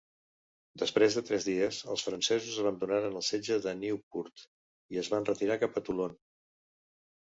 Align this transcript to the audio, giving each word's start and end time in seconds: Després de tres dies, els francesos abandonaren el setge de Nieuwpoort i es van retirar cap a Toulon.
Després 0.83 1.17
de 1.17 1.21
tres 1.27 1.45
dies, 1.49 1.81
els 1.95 2.05
francesos 2.07 2.57
abandonaren 2.63 3.19
el 3.19 3.27
setge 3.27 3.59
de 3.67 3.77
Nieuwpoort 3.85 4.47
i 4.97 5.03
es 5.03 5.13
van 5.15 5.29
retirar 5.33 5.59
cap 5.65 5.79
a 5.83 5.89
Toulon. 5.91 6.17